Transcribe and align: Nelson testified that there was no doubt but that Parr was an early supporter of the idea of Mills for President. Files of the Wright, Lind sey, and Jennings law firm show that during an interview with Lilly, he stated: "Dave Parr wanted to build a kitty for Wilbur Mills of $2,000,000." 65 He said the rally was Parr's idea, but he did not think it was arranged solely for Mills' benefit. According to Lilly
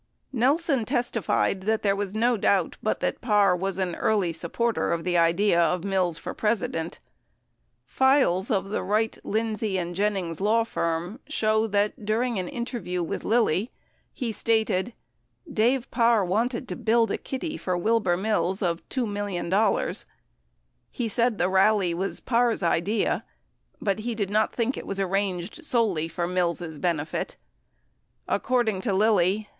Nelson 0.33 0.83
testified 0.83 1.61
that 1.61 1.83
there 1.83 1.95
was 1.95 2.15
no 2.15 2.35
doubt 2.35 2.75
but 2.81 3.01
that 3.01 3.21
Parr 3.21 3.55
was 3.55 3.77
an 3.77 3.93
early 3.93 4.33
supporter 4.33 4.91
of 4.91 5.03
the 5.03 5.15
idea 5.15 5.61
of 5.61 5.83
Mills 5.83 6.17
for 6.17 6.33
President. 6.33 6.97
Files 7.85 8.49
of 8.49 8.69
the 8.69 8.81
Wright, 8.81 9.19
Lind 9.23 9.59
sey, 9.59 9.77
and 9.77 9.93
Jennings 9.95 10.41
law 10.41 10.63
firm 10.63 11.19
show 11.27 11.67
that 11.67 12.03
during 12.03 12.39
an 12.39 12.47
interview 12.47 13.03
with 13.03 13.23
Lilly, 13.23 13.69
he 14.11 14.31
stated: 14.31 14.93
"Dave 15.47 15.91
Parr 15.91 16.25
wanted 16.25 16.67
to 16.69 16.75
build 16.75 17.11
a 17.11 17.17
kitty 17.19 17.55
for 17.55 17.77
Wilbur 17.77 18.17
Mills 18.17 18.63
of 18.63 18.81
$2,000,000." 18.89 19.87
65 19.87 20.05
He 20.89 21.07
said 21.07 21.37
the 21.37 21.47
rally 21.47 21.93
was 21.93 22.19
Parr's 22.19 22.63
idea, 22.63 23.23
but 23.79 23.99
he 23.99 24.15
did 24.15 24.31
not 24.31 24.51
think 24.51 24.75
it 24.77 24.87
was 24.87 24.99
arranged 24.99 25.63
solely 25.63 26.07
for 26.07 26.25
Mills' 26.25 26.79
benefit. 26.79 27.35
According 28.27 28.81
to 28.81 28.93
Lilly 28.93 29.47